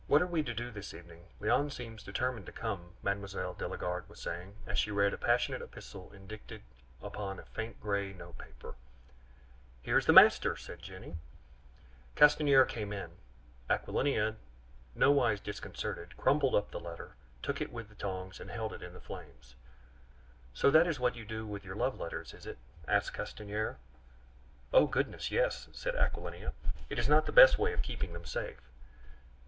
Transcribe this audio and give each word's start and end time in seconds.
What 0.07 0.23
are 0.23 0.27
we 0.27 0.41
to 0.41 0.53
do 0.55 0.71
this 0.71 0.95
evening? 0.95 1.25
Léon 1.39 1.71
seems 1.71 2.01
determined 2.01 2.47
to 2.47 2.51
come," 2.51 2.93
Mme. 3.03 3.11
de 3.27 3.67
la 3.67 3.75
Garde 3.75 4.09
was 4.09 4.19
saying, 4.19 4.55
as 4.65 4.79
she 4.79 4.89
read 4.89 5.13
a 5.13 5.17
passionate 5.19 5.61
epistle 5.61 6.11
indicted 6.11 6.63
upon 7.03 7.37
a 7.37 7.45
faint 7.45 7.79
gray 7.79 8.11
note 8.11 8.39
paper. 8.39 8.73
"Here 9.83 9.99
is 9.99 10.07
the 10.07 10.11
master!" 10.11 10.57
said 10.57 10.81
Jenny. 10.81 11.17
Castanier 12.15 12.65
came 12.65 12.91
in. 12.91 13.11
Aquilina, 13.69 14.37
nowise 14.95 15.39
disconcerted, 15.39 16.17
crumpled 16.17 16.55
up 16.55 16.71
the 16.71 16.79
letter, 16.79 17.13
took 17.43 17.61
it 17.61 17.71
with 17.71 17.87
the 17.87 17.93
tongs, 17.93 18.39
and 18.39 18.49
held 18.49 18.73
it 18.73 18.81
in 18.81 18.93
the 18.93 18.99
flames. 19.01 19.53
"So 20.51 20.71
that 20.71 20.87
is 20.87 20.99
what 20.99 21.15
you 21.15 21.25
do 21.25 21.45
with 21.45 21.63
your 21.63 21.75
love 21.75 21.99
letters, 21.99 22.33
is 22.33 22.47
it?" 22.47 22.57
asked 22.87 23.13
Castanier. 23.13 23.77
"Oh, 24.73 24.87
goodness, 24.87 25.29
yes," 25.29 25.67
said 25.71 25.95
Aquilina; 25.95 26.53
"is 26.89 27.05
it 27.05 27.07
not 27.11 27.27
the 27.27 27.31
best 27.31 27.59
way 27.59 27.71
of 27.71 27.83
keeping 27.83 28.13
them 28.13 28.25
safe? 28.25 28.61